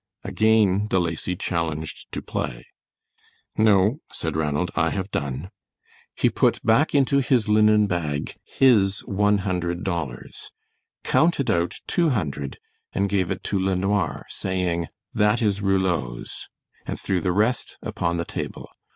Again 0.23 0.87
De 0.87 0.97
Lacy 0.97 1.35
challenged 1.35 2.11
to 2.11 2.23
play. 2.23 2.65
"No," 3.55 3.99
said 4.11 4.35
Ranald, 4.35 4.71
"I 4.75 4.89
have 4.89 5.11
done." 5.11 5.51
He 6.15 6.27
put 6.27 6.59
back 6.65 6.95
into 6.95 7.19
his 7.19 7.47
linen 7.47 7.85
bag 7.85 8.33
his 8.43 9.01
one 9.01 9.37
hundred 9.45 9.83
dollars, 9.83 10.49
counted 11.03 11.51
out 11.51 11.81
two 11.85 12.09
hundred, 12.09 12.57
and 12.93 13.09
gave 13.09 13.29
it 13.29 13.43
to 13.43 13.59
LeNoir, 13.59 14.25
saying: 14.27 14.87
"That 15.13 15.39
is 15.43 15.61
Rouleau's," 15.61 16.47
and 16.83 16.99
threw 16.99 17.21
the 17.21 17.31
rest 17.31 17.77
upon 17.83 18.17
the 18.17 18.25
table. 18.25 18.69